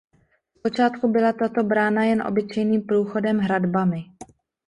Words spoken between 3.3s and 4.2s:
hradbami.